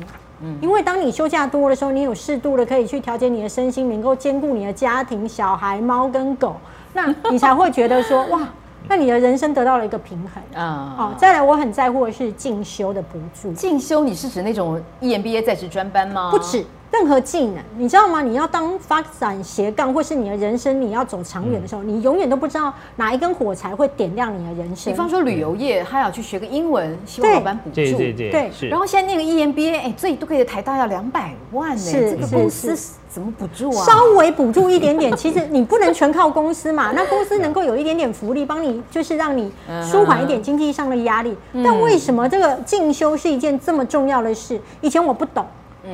[0.42, 6.56] 嗯，因为当你休假多的时候，你有适度的可以去调节你的身心，能够兼顾你的家庭、小孩、猫跟狗，
[6.94, 8.48] 那你才会觉得说哇，
[8.88, 10.94] 那你的人生得到了一个平衡啊。
[10.96, 13.52] 好，再来，我很在乎的是进修的补助。
[13.54, 16.30] 进修，你是指那种 EMBA 在职专班吗？
[16.30, 16.64] 不止。
[16.90, 18.22] 任何技能，你知道吗？
[18.22, 24.92] 你要当发展斜杠，或是你的人生你要走长远的时候，嗯、你永远都不知道哪一根火柴会点亮你的人生。
[24.92, 27.76] 比方说旅游业，他要去学个英文，希望老板补助。
[27.76, 32.76] 对对对，对然后现在那个 EMBA，哎、欸，最多可以台大要两百万呢、欸，这个公司
[33.10, 33.86] 怎么补助啊？
[33.86, 36.92] 稍微补助一点点，其实你不能全靠公司嘛。
[36.96, 39.52] 那公司能够有一点点福利，帮你就是让你
[39.84, 41.36] 舒缓一点经济上的压力。
[41.52, 44.60] 嗯、但为什么这个进修是一件这么重要的事？
[44.80, 45.46] 以前我不懂。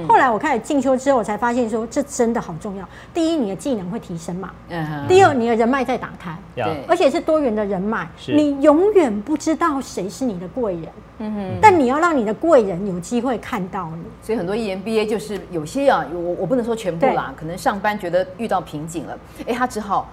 [0.08, 2.88] 后来我开始进修之后，我才发现说，这真的好重要。
[3.14, 4.52] 第一，你的技能会提升嘛？
[4.70, 8.08] 嗯第二，你的人脉在打开，对，而且是多元的人脉。
[8.28, 10.84] 你永远不知道谁是你的贵人，
[11.20, 11.60] 嗯哼。
[11.62, 14.04] 但你要让你的贵人有机会看到你。
[14.22, 20.10] 所以很多 EMBA 就是有些啊，我我不能说全部啦，可能上班觉得遇到瓶颈了，哎，他只好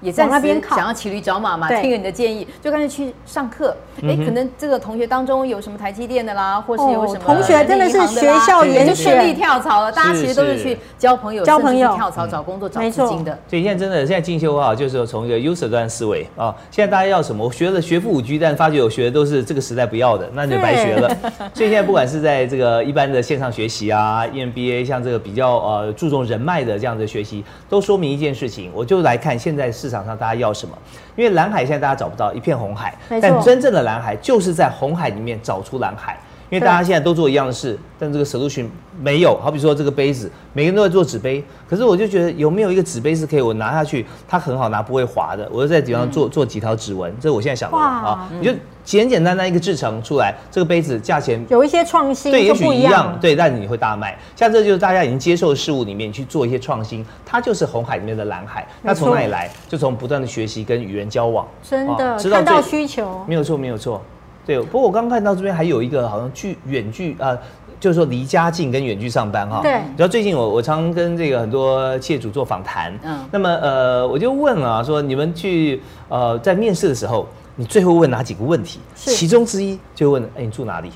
[0.00, 3.76] 也在那边想要骑驴找马嘛，听了你的建议，就干脆去上课。
[4.02, 9.90] 哎，可能这个同学当中有什么台积电的啦，或是有什么同学真的是学校也就顺利跳槽了。
[9.90, 13.36] 大家其实都是去交朋友、交朋友、跳槽、找工作、找资金的。
[13.48, 16.54] 所以现在真的，现在进修啊，就是从一个 user 端思维啊。
[16.70, 17.44] 现在大家要什么？
[17.44, 21.08] 我学了学富五居，但发觉我学的都是这个时代不要的，那就白学了。
[21.52, 28.70] 所以现在不管是在这个一般的线上学习啊，EMBA，像这个比较呃注重人脉的这样的学习，都说明一件事情。
[28.72, 30.76] 我就来看现在市场上大家要什么。
[31.16, 36.18] 因为蓝海现在大家找不到一片红海，但真正的蓝海就是在红海里面找出蓝海。
[36.50, 38.66] 因为大家现在都做一样的事，但这个 solution
[39.00, 39.38] 没有。
[39.42, 45.46] 好比说这个杯子，每个人都在做纸杯，可是我就觉得有没有一个纸杯是可以我拿下去，它很好拿，不会滑的。
[45.52, 48.30] 我就在底上做做几条指纹，这是我现在想的啊。
[48.40, 54.18] 你就简简单单一个制成出来，这个杯子价钱有一些创新，对，也许一样，对，但你会大卖。
[54.34, 58.66] 像这就是大家已经接受的事物里面去做一些创新，它就是红海里面的蓝海。
[58.80, 59.50] 那从哪里来？
[59.68, 64.02] 就从不断的学习跟与人交往，真的看到需求，没有错，没有错。
[64.48, 67.36] 对，不过我刚刚看到这边还有一个好像距远距啊，
[67.78, 69.60] 就是说离家近跟远距上班哈。
[69.60, 69.72] 对。
[69.72, 78.80] 然后最近我我常跟这个很多企业主做访谈，嗯，那么呃我就问了说你们去呃在面试的时候，你最后问哪几个问题？
[78.96, 79.10] 是。
[79.10, 80.90] 其中之一就问，哎，你住哪里？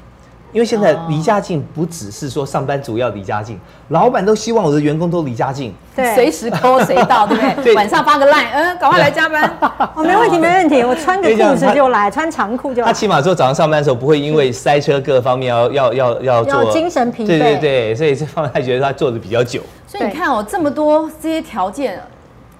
[0.52, 7.74] 因为现在离家近不只是说上班族要离家近，老板都希望我的员工都离家近，对，随时 call 谁到，对不对？
[7.76, 9.50] 晚上发个 line，嗯，赶快来加班。
[9.94, 12.86] 哦，没问题，没问题，我穿个裤子就来，穿长裤就来。
[12.86, 19.62] 他起码说早上上班的时候不会因为塞车各方面要要要要做精神疲惫，对对对，所以这方面他觉得他做的比较久。
[19.86, 21.98] 所以你看哦，这么多这些条件。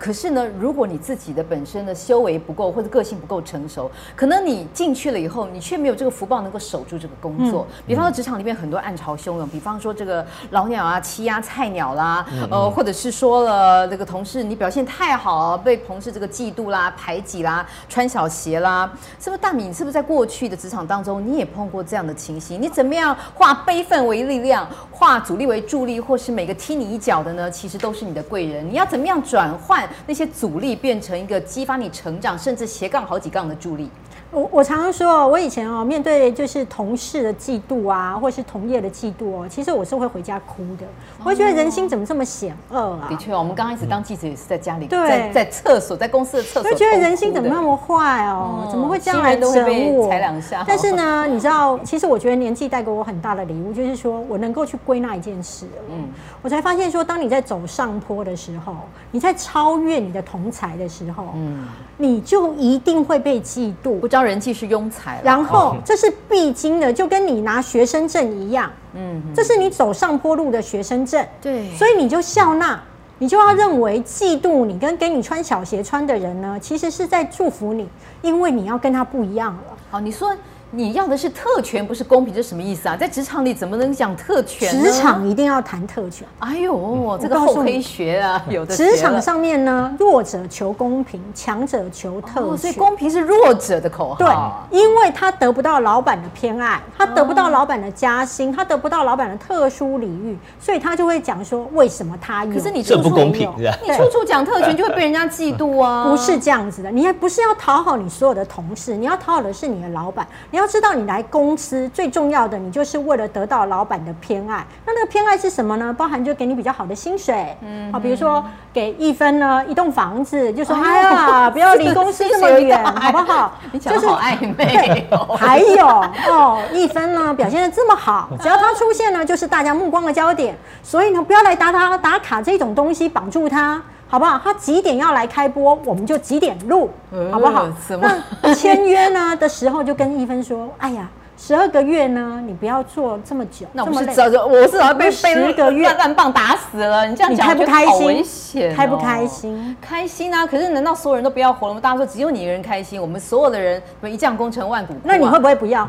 [0.03, 7.65] 可是呢，如果你自己的本身的修为不够，或者个性不够成熟，可能你进去了以后，你却没有这个福报能够守住这个工作。
[7.71, 19.69] 嗯、比方说职场里面很多暗潮汹涌，比方说这个老鸟啊欺压菜鸟啦，呃，或者是说了这个同事你表现太好，被同事这个嫉妒啦、排挤啦、穿小鞋啦，是不是大米？
[19.69, 22.61] 你是不是在过去的职场当中你也碰过这样的情形？
[22.61, 27.49] 你怎么样化悲愤为力量，化阻力为助力，或是每个踢你一脚的呢？
[27.49, 28.69] 其实都是你的贵人。
[28.69, 29.88] 你要怎么样转换？
[30.07, 33.91] 那些阻力变成一个激发你成长，甚至斜杠好几杠的助力。
[34.33, 40.87] 我我常常说，我以前哦，面对就是同事的嫉妒啊，或是同业的嫉妒哦，其实我是会回家哭的。
[41.18, 43.07] 我会觉得人心怎么这么险恶啊？
[43.11, 46.71] 的确，我们刚开始当记者也是在家里，在在厕所，在公司的厕所。
[46.71, 48.66] 就觉得人心怎么那么坏哦？
[48.71, 50.09] 怎么会这样来整我？
[50.09, 50.64] 踩两下。
[50.66, 55.66] 但是呢， 你知道，其实我觉得年纪带给我很大的礼物，就是说我能够去归纳一件事。
[55.90, 56.09] 嗯，
[56.40, 58.77] 我才发现说，当你在走上坡的时候，
[59.11, 61.68] 你在超越你的同才的时候，嗯，
[61.99, 64.01] 你就一定会被嫉妒。
[64.01, 72.81] 不招人气是庸才，然后这是必经的，就跟你拿学生证一样，嗯，这是你走上坡路的学生证，对，所以你就笑纳，
[73.19, 77.89] 你就要认为嫉妒你跟给你穿小鞋穿的人呢，其实是在祝福你，
[78.23, 79.77] 因为你要跟他不一样了。
[79.91, 80.33] 好，你说。
[80.75, 82.97] 你要的是特权，不是公平，这什么意思啊？
[82.97, 84.83] 在职场里怎么能讲特权呢？
[84.83, 86.27] 职场一定要谈特权。
[86.39, 88.75] 哎呦，这个厚黑学啊，有的。
[88.75, 92.57] 职场上面呢，弱者求公平，强者求特权。
[92.57, 94.17] 所以公平是弱者的口号。
[94.17, 102.53] 对，因为他得不到老板的偏爱，他得不到老板的加薪，他得不到老板的特殊礼遇，所以他就会讲说，为什么他有？
[102.55, 106.09] 可是你这不公平，你处处讲特权，就会被人家嫉妒啊。
[106.09, 114.64] 不是这样子的，你也不是要讨好你所有的同事，你要讨好的是你的老板，你要知道你来公司最重要的，你就是为了得到老板的偏爱。
[114.85, 115.94] 那那个偏爱是什么呢？
[115.96, 123.53] 包含就给你比较好的薪水，嗯，好，比如说给一分呢一栋房子，就说哎呀，不要离公司这么远， 好不好？
[123.72, 125.07] 你讲的好暧昧。
[125.38, 125.87] 还有
[126.29, 130.57] 哦，一分呢表现的这么好，只要他出现呢，就是大家目光的焦点。
[130.83, 133.81] 所以呢，不要来打他打卡这种东西绑住他。
[134.12, 134.38] 好不好？
[134.44, 136.90] 他几点要来开播，我们就几点录，
[137.31, 137.66] 好不好？
[137.88, 138.07] 什么？
[138.55, 144.61] 签约呢的时候就跟一芬说：“哎呀，十二个月呢，你不要做这么久，那我是这么累。
[144.61, 147.07] 我是要被被十个月烂棒打死了。
[147.07, 148.77] 你这样讲，你开不开心？
[148.77, 149.77] 开不开心？
[149.81, 150.46] 开心啊！
[150.46, 151.81] 可是难道所有人都不要活了吗？
[151.81, 155.01] 大家说只有你一个人开心，我们所有的人一将功成万骨枯。
[155.05, 155.88] 那你会不会不要？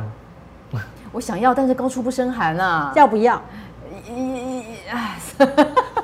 [1.11, 2.93] 我想要，但是高处不胜寒啊！
[2.95, 3.41] 要不要？
[4.89, 5.17] 哎。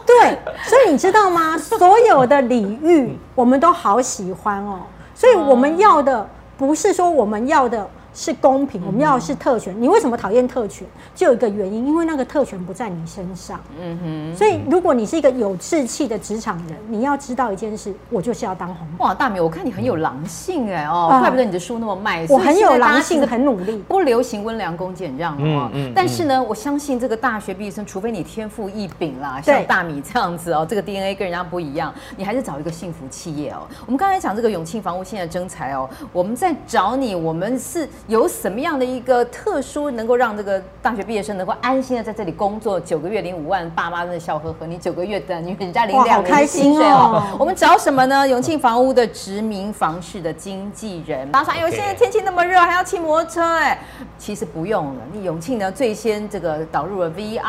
[0.05, 1.55] 对，所以你知道吗？
[1.59, 4.79] 所有的礼遇我们都好喜欢哦。
[5.13, 9.75] 所以我们要的不是说我们要的是公平，我们要的是特权。
[9.79, 10.87] 你为什么讨厌特权？
[11.15, 13.59] 就有一个原因，因为那个特权不在你身上。
[13.79, 14.35] 嗯哼。
[14.37, 18.87] 所以，如果你是一个有志气的职场人，你要知道一件事，我就是要当红。
[18.99, 22.25] 哇，大米，我看你很有狼性哎哦，怪不得你的书那么卖。
[22.29, 23.77] 我很有狼性，很努力。
[23.87, 25.69] 不流行温良恭俭让哦。
[25.73, 25.91] 嗯。
[25.95, 33.67] 但是呢，我相信这个大学毕业生，除非你天赋异禀啦，像大米这样子哦，这个 DNA 跟人家不一样，你还是找一个幸福企业哦。
[33.85, 44.65] 我们刚才讲这个永庆房屋现在征才哦，我们在找你，我们是有什么样的一个特殊，能够让这个大学毕业生能够安心的在这里工作九个月领五万，爸妈真的笑呵呵。
[44.65, 47.23] 你九个月的，你人家领两年薪水哦。
[47.37, 48.27] 我们找什么呢？
[48.27, 51.31] 永庆房屋的殖民房市的经纪人。
[51.31, 53.79] 大家说，哎呦，现在天气那么热，还要骑摩托车哎？
[54.17, 57.41] 其实不用了，你永庆呢最先这个导入了 VR、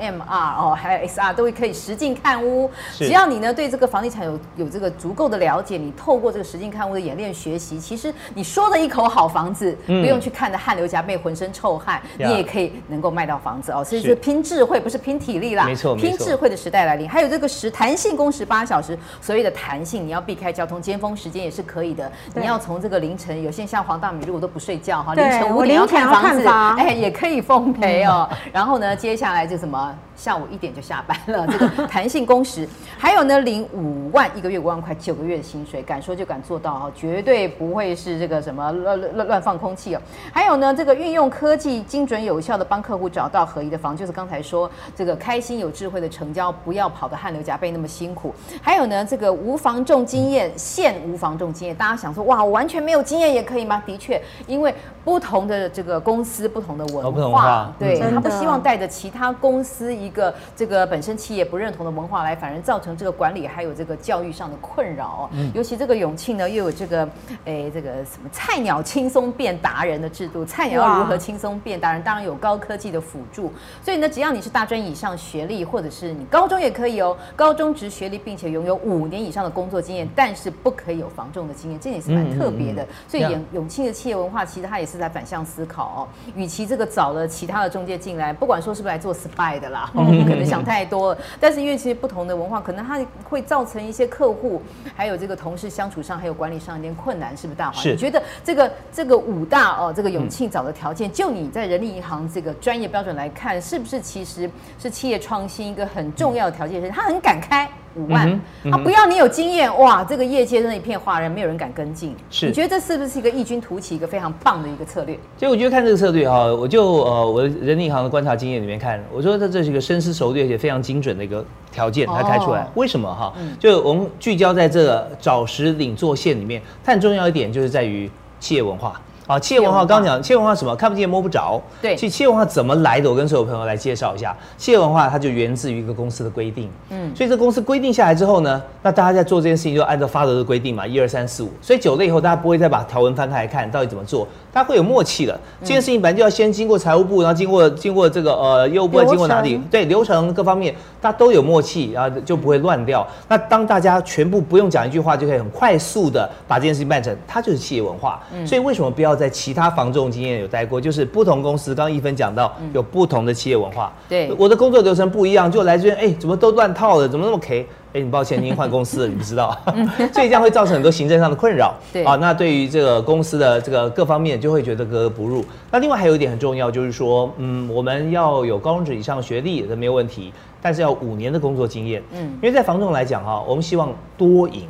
[0.00, 2.70] MR 哦，还有 XR 都可以实境看屋。
[2.92, 13.82] 只要你呢对这个房地产有有这个足够的了解，你透过这个实境看屋的演练学习，其实你说的一口好房子，不用去看的汗流浃背、浑身臭汗，你也可以能够卖到房子哦。
[13.84, 15.64] 所以是拼智慧，不是拼体力啦。
[15.64, 17.08] 没错，拼智慧的时代来临。
[17.08, 22.10] 还有这个时弹性工时八小时，所谓的弹性，你要避开交通尖峰时间也是可以的。
[22.34, 26.46] 你要从这个凌晨，有些像黄大米如果都不睡觉哈，凌晨五点要看房子，
[26.78, 28.28] 哎，也可以奉陪哦。
[28.52, 29.94] 然后呢，接下来就什么？
[30.18, 40.02] 下午一点就下班了，这个弹性工时， 还有呢，领五万一个月五万块，九个月的薪水，敢说就敢做到哈，绝对不会是这个什么乱乱乱放空气哦。
[40.32, 48.34] 还有呢，这个运用科技，精准有效的帮客户找到合宜的房，就是刚才说这个开心有智慧的成交，不要跑得汗流浃背那么辛苦。
[48.60, 53.80] 还有呢，这个无房重经验，现无房重经验，大家想说哇，我完全没有经验也可以吗？
[53.86, 60.07] 的确，因为不同的这个公司，不同的文化，对，他不希望带着其他公司一。
[60.08, 65.30] 一个这个本身企业不认同的文化来，反而造成这个管理还有这个教育上的困扰哦。
[65.32, 67.06] 嗯、尤其这个永庆呢，又有这个
[67.44, 72.02] 诶这个什么菜鸟轻松变达人的制度，菜鸟要如何轻松变达人？
[72.02, 73.52] 当然有高科技的辅助。
[73.84, 82.82] 所以呢，只要你是大专以上学历，或者是你高中也可以哦，高中职学历，并且拥有五年以上的工作经验，但是不可以有防重的经验，这也是蛮特别的。
[82.82, 85.98] 嗯嗯嗯，所以永永庆的企业文化，其实它也是在反向思考哦。
[86.34, 89.90] 与其这个找了其他的中介进来，不管说是不是来做 spy 的啦。
[90.06, 94.62] 嗯、可能想太多了，但是因为其实不同的文化，可能它会造成一些客户
[94.94, 97.80] 还有这个同事相处上，还有管理上一点困难，是不是大华？
[97.80, 106.80] 是你觉得这个这个五大哦，这个永庆找的条件，嗯、就你在人力银行这个专业标准来看，是不是其实是企业创新一个很重要的条件？
[106.80, 107.68] 是他很敢开。
[107.98, 108.78] 五万，嗯嗯、啊！
[108.78, 112.14] 不要你有经验哇，这个业界真的一片哗然，没有人敢跟进。
[112.30, 115.18] 是，你觉得这是不是一个异军突起、一个非常棒的一个策略？
[115.36, 122.62] 所以我觉得看这个策略哈，我就呃，我的人力银行的观察经验里面看，我说这这是一个深思熟虑而且非常精准的一个条件，它开出来。
[122.62, 123.34] 哦、为什么哈？
[123.58, 129.00] 就我们聚焦在这个找实领做线里面，它很重要一点就是在于企业文化。
[129.28, 130.74] 啊，企业文化，刚刚讲企业文化什么？
[130.74, 131.60] 看不见摸不着。
[131.82, 133.10] 对，其实企业文化怎么来的？
[133.10, 134.34] 我跟所有朋友来介绍一下。
[134.56, 136.70] 企业文化它就源自于一个公司的规定。
[136.88, 141.50] 嗯，所以这公司规定下来之后呢，那大家在做这件事情就按照发德的规定嘛，一二三四五。
[141.60, 145.38] 所以久了以后，大家不会再把条文翻开来看到底怎么做，大家会有默契了。
[145.60, 149.60] 这件事情本来就要先经过财务部，然后经过经过这个呃业务部，经过哪里？
[149.70, 153.06] 对，流程各方面大家都有默契，然后就不会乱掉。
[153.28, 158.22] 那当大家全部不用讲一句话就可以很快速的把这件事情办成，它就是企业文化。
[158.46, 159.98] 所以为什么不要在其他房子？
[159.98, 163.92] 这种经验有待过，就是不同公司，刚刚一芬讲到有不同的企业文化。
[164.08, 167.66] 对，我的工作流程不一样，就来这边，哎，怎么都乱套了，怎么那么 K？
[167.94, 169.58] 哎，你抱歉，您换公司了，你不知道，
[170.14, 171.74] 所以这样会造成很多行政上的困扰。
[171.92, 175.44] 对啊，那对于这个公司的这个各方面，就会觉得格格不入。
[175.72, 182.00] 那另外还有一点很重要，就是说，嗯，我们要有高中职以上学历这没有问题，但是要五年的工作经验。
[182.12, 184.68] 嗯，因为在房仲来讲哈，我们希望多赢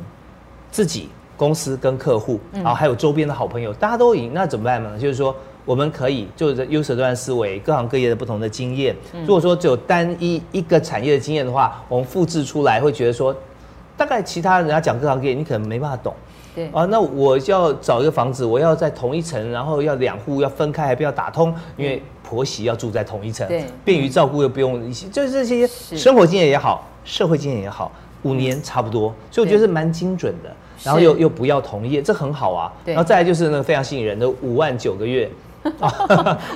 [0.71, 1.09] 自己。
[1.39, 4.99] 公司跟客户啊，还有周边的好朋友，大家都赢，那怎么办呢？
[4.99, 8.93] 就是说，我们可以就是优势段思维，各行各业的不同的经验。
[9.25, 13.33] 如果说只有单一一个产业的经验的话，我们复制出来会觉得说，
[13.95, 16.13] 大概其他人家讲各行各业，你可能没办法懂。
[16.53, 27.89] 对啊，那我要找一个房子，我要在同一层，然后要两户要分开，还不要打通，因为婆媳要住在同一层，对，便于照顾又不用一些，就是这些生活经验也好，社会经验也好，
[28.23, 30.53] 五年差不多，所以我觉得是蛮精准的。
[30.83, 32.71] 然后又又不要同业，这很好啊。
[32.85, 35.29] 然后再来就是那个非常吸引人的五万九个月，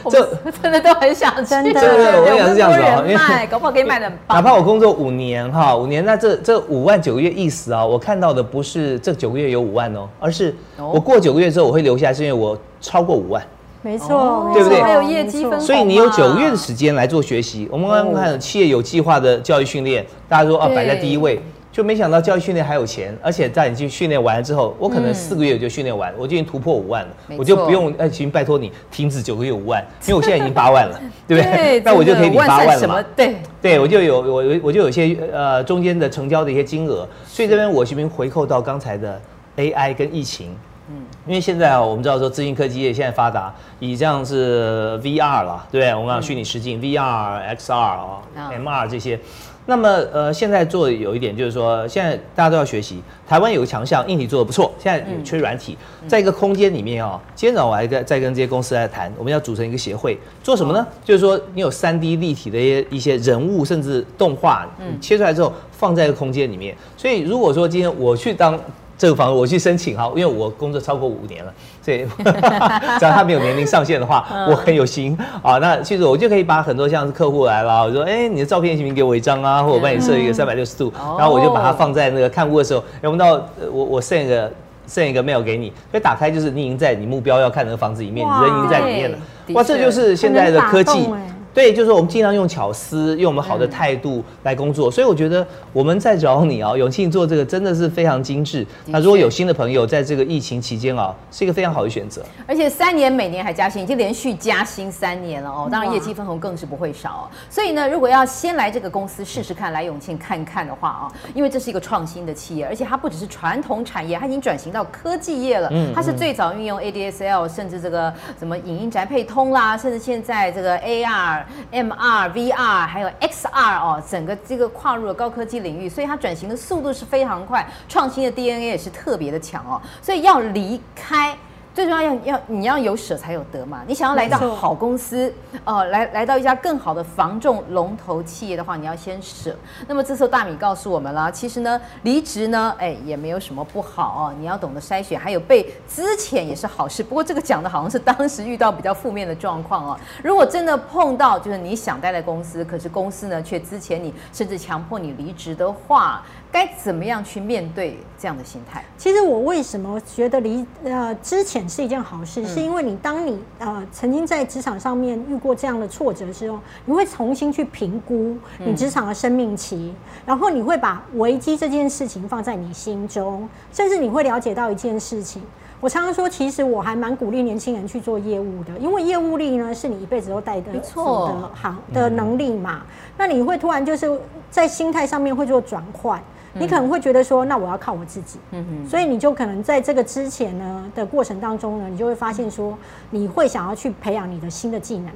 [0.10, 0.30] 这
[0.62, 1.82] 真的都很想真的。
[1.82, 13.44] 我跟你讲是这样子啊，因为 搞不好可以卖的很哪怕我工作五年哈，五年那这这五万九个月意思啊，我看到的不是这九个月有五万哦，而是我过九个月之后我会留下来，是因为我超过五万。
[13.86, 14.82] 没错，对不对？
[14.82, 17.68] 还有业绩分，所以你有九个月的时间来做学习。
[17.70, 21.42] 我们刚刚看企业有计划的教育训练，大家说啊摆在第一位。
[21.74, 31.80] 就没想到教育训练还有钱，而且在你去训练完了之后，我可能四个月我就训练完，我就已经突破五万了，我就不用哎，请拜托你停止九个月五万，因为我现在已经八万了， 对不对？
[31.84, 33.04] 那我就可以领八万了嘛。
[33.16, 39.20] 对对，我就有我我就有些呃中间的成交的一些金额，所以这边我这边回扣到刚才的
[39.58, 40.56] AI 跟疫情。
[40.90, 45.96] 嗯，因为现在啊，我们知道说资讯科技业现在发达，以这样是 VR 了，对不对？
[45.96, 49.20] 我们讲虚拟实境、嗯、VR、XR 啊、MR 这些。
[49.66, 53.02] 那么呃，现在做的有一点就是说，现在大家都要学习。
[53.28, 55.78] 台湾有个强项，硬体做的不错，现在有缺软体。
[56.02, 60.80] 嗯、在一个空间里面啊、哦，今天早上我还在在跟这些公司在谈，我们要组成一个协会，做什么呢？
[60.80, 66.76] 哦、就是说你有三 D 立体的一些一些人物，甚至动画，你，切出来之后放在一个空间里面。
[66.98, 68.60] 所以如果说今天我去当。
[68.96, 71.54] 这个房子我去申请哈，因为我工作超过五年了，
[71.84, 72.06] 所以
[72.98, 75.58] 只要他没有年龄上限的话，我很有心啊。
[75.58, 79.62] 那其实我就可以把很多像是客户来了，我说哎，你的照片行不行给我一张啊？
[79.62, 83.34] 或者我帮你设一个三百六十度，然后我就把它放在那个看屋的时候，我们到
[83.72, 84.50] 我我 send 一个
[84.88, 89.18] send 一个 mail 给你，所以打开就是你已经在你目标要看那个房子里面，你人已经在里面了。
[89.54, 91.10] 哇，这就是现在的科技。
[91.54, 94.90] 对，就是我们尽量用巧思，用我们好的态度来工作。
[94.90, 98.66] 嗯、所以我觉得我们在找你啊，永庆做这个真的是非常精致。
[98.88, 102.24] 那如果有新的朋友在这个疫情期间啊，是一个非常好的选择。
[102.48, 105.70] 而且三年每年还加薪，已经连续加薪三年了哦。
[105.72, 107.24] 当然业绩分红更是不会少哦。
[107.50, 115.70] 所以呢，如果要先来这个公司试试看，来永庆看看的话啊，因为这是一个创新的企业，而且它不只是传统产业，它已经转型到科技业了。
[115.72, 121.43] 嗯，它是最早运用 ADSL，甚至这个什么影音宅配通啦，甚至现在这个 AR。
[121.72, 131.38] MR、VR 还有 XR 哦，整个这个跨入了高科技领域，所以它转型的速度是非常快，创新的 DNA 也是特别的强哦，所以要离开。
[131.74, 139.56] 最重要要要你要有舍才有得嘛，你想要来到好公司，呃，来来到一家更好的防重龙头企业的话，你要先舍。
[139.88, 147.02] 那么这时候大米告诉我们了，其实呢，离职呢，哎，也没有什么不好哦，你要懂得筛选，还有被资遣也是好事。
[147.02, 150.00] 不过这个讲的好像是当时遇到比较负面的状况哦。
[150.24, 156.24] 如果真的碰到就是你想待在公司，可是公司呢却资遣你，甚至强迫你离职的话。
[156.54, 158.86] 该怎么样去面对这样的心态？
[158.96, 169.96] 其实我为什么觉得离呃之前是一件好事，嗯、是因为你当你呃曾经在职场上面遇过这样的挫折的时候，你会重新去评估你职场的生命期，嗯、
[170.28, 175.42] 然后你会把危机这件事情放在你心中，甚至你会了解到一件事情。
[175.82, 182.84] 我常常说，其实我还蛮鼓励年轻人去做业务的，因为业务力呢是你一辈子都带得走的行的能力嘛。
[183.18, 186.22] 那你会突然就是在心态上面会做转换。
[186.54, 192.78] 你可能会觉得说，那我要靠我自己，嗯哼，所以你就可能在这个之前呢的过程当中呢，你就会发现说，
[193.10, 195.12] 你会想要去培养你的新的技能。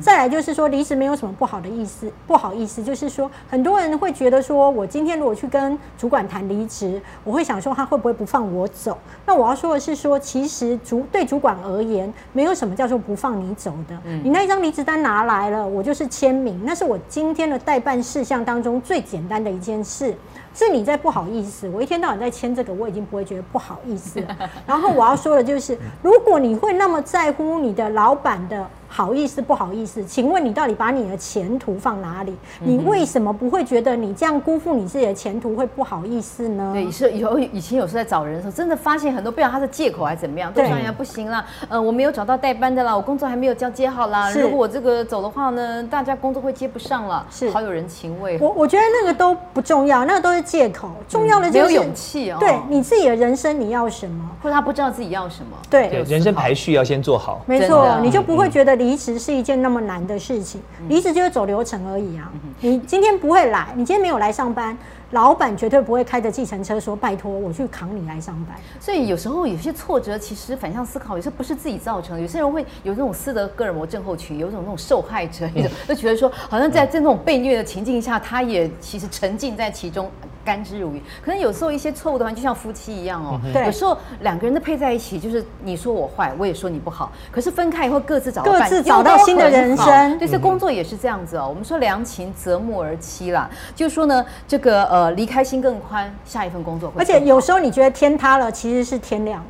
[0.00, 8.96] 再来就是说，离职没有什么不好的意思，不好意思，就是说，很多人会觉得说，我今天如果去跟主管谈离职，我会想说他会不会不放我走？
[9.26, 13.98] 那我要说的是说，其实主对主管而言，没有什么叫做不放你走的。
[14.24, 20.14] 你那一张离职单拿来了，我就是签名，那是我今天的代办事项当中最简单的一件事。
[20.54, 24.36] 是你在不好意思，我一天到晚在签这个，我已经不会觉得不好意思了。
[24.66, 28.66] 然后我要说的就是，如果你会那么在乎你的老板的。
[28.94, 32.36] 好意思不好意思，请问你到底把你的前途放哪里？
[32.60, 36.72] 你为什么不会觉得你这样辜负你自己的前途会不好意思呢？
[36.74, 44.30] 对，是有以前有时候在找人的时候，真的发现很多，不知道他是借口还是怎么样，都说人家不行啦，呃，我没有找到代班的啦，我工作还没有交接好啦。
[44.32, 48.38] 如果我这个走的话呢，大家工作会接不上了，是好有人情味。
[48.42, 52.36] 我我觉得那个都不重要，那个都是借口，重要的就是、嗯、没有勇气哦。
[52.38, 55.56] 对你自己的人生你要什么，或者他不知道自己要什么。
[55.70, 57.40] 对，对，人生排序要先做好。
[57.46, 58.81] 没错，你就不会觉得。
[58.82, 62.32] 离职是一件那么难的事情，离职就是走流程而已啊。
[62.60, 64.76] 你今天不会来，你今天没有来上班，
[65.12, 68.56] 老板绝对不会开着计程车说拜托我去扛你来上班。
[68.80, 72.20] 所以有时候有些挫折，其实反向思考，有些不是自己造成的。
[72.20, 80.10] 有些人会有这种斯德哥尔摩症候群，有一种那种受害者 一种，就觉得说好像在这种被虐的情境下，他也其实沉浸在其中。
[80.44, 83.40] 甘之如饴，可能有时候一些错误的话，就像夫妻一样哦。
[83.52, 87.12] 对，有时候两个人的配在一起，就是你说我坏，我也说你不好。
[87.30, 90.18] 可是分开以后，各自找到各自找到新的人生。
[90.18, 91.46] 对，所以工作也是这样子哦。
[91.48, 97.00] 我们说良禽择木而栖啦，就是说呢，这个呃离开心更宽，下一份工作会。
[97.00, 99.44] 而且有时候你觉得天塌了，其实是天亮。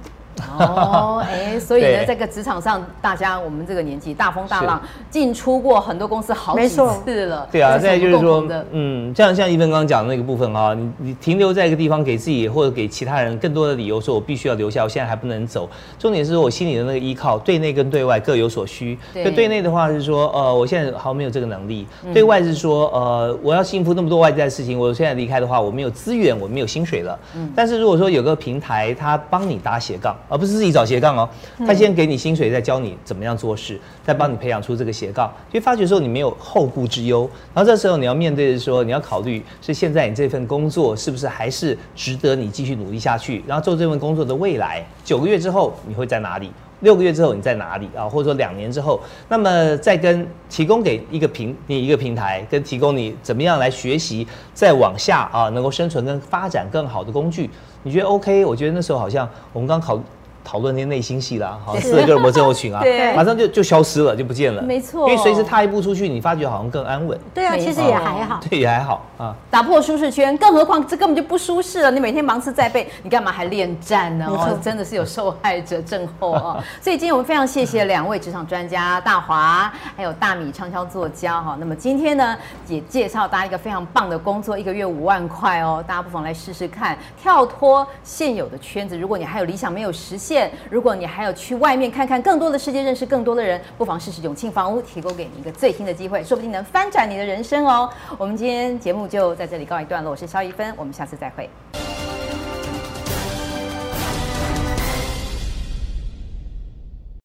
[0.58, 4.80] 哦，哎，所以呢，这个职场上，大家我们这个年纪大风大浪
[5.10, 7.48] 进出过很多公司好几次了。
[7.50, 15.68] 对啊，再就是说，嗯，像像一芬刚刚讲的那个部分啊，你你停留在一个地方，给自己或者给其他人更多的理由，说我必须要留下，我现在还不能走。
[15.98, 18.98] 重点是说我心里的那个依靠，对内跟对外各有所需。
[19.12, 27.18] 对，对内的话是说，呃，我现在好像没有这个能力；对外是说，呃，我要幸福那么多外在的事情，我现在离开的话，我没有资源，我没有薪水了。
[27.34, 27.52] 嗯。
[27.54, 31.28] 但是如果说有个平台，它帮你搭斜杠，而不是自己找斜杠哦，
[31.66, 37.28] 他先给你薪水，再教你怎么样做事，再帮你培养出这个斜杠，就发觉说你没有后顾之忧。
[37.54, 46.50] 然后这时候你要面对的是说，你要考虑是现在你这份工作是不是还是值得你继续努力下去，然后做这份工作的未来，九个月之后你会在哪里？
[46.82, 48.06] 六个月之后你在哪里啊？
[48.08, 57.48] 或者说两年之后，那么再跟提供给一个平你一个平台，跟提供你怎么样来学习，再往下啊能够生存跟发展更好的工具，
[57.82, 58.44] 你觉得 OK？
[58.44, 59.98] 我觉得那时候好像我们刚考。
[60.44, 64.62] 讨论那些内心戏啦，好像斯德哥尔摩症候群啊， 对，马上就就消失了，就不见了。
[64.62, 67.18] 没错，因为随时踏一步出去，你发觉好像更安稳。
[67.32, 68.40] 对啊，其实也还好。
[68.48, 69.34] 对， 也还好啊。
[69.50, 71.90] 打破舒适圈，更何况这根本就不舒适了。
[71.90, 74.26] 你每天忙刺在背，你干嘛还恋战呢？
[74.28, 76.64] 哦，真的是有受害者症候啊。
[76.82, 81.56] 所以今天我们非常谢谢两位职场专家大华还有大米畅销作家哈。
[81.60, 82.36] 那么今天呢，
[82.66, 88.98] 也介绍大家一个非常棒的工作，一个月五万块哦，大家不妨来试试看，跳脱现有的圈子。
[88.98, 90.31] 如果你还有理想没有实现，
[90.70, 97.88] 如果你还有去外面看看更多的世界，认识更多的人，不妨试试永庆房屋提供给你一个最新的机会，说不定能翻转你的人生哦。
[98.18, 101.48] 我们今天节目就在这里告一段落，我是肖一芬，我们下次再会。